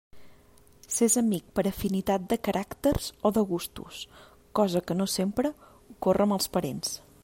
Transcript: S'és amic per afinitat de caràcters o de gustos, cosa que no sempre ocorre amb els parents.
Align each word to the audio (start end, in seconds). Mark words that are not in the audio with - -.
S'és 0.93 1.17
amic 1.21 1.51
per 1.59 1.65
afinitat 1.71 2.25
de 2.33 2.39
caràcters 2.49 3.11
o 3.31 3.35
de 3.37 3.45
gustos, 3.53 4.03
cosa 4.61 4.85
que 4.89 4.99
no 5.03 5.11
sempre 5.19 5.57
ocorre 5.97 6.29
amb 6.29 6.39
els 6.41 6.55
parents. 6.57 6.97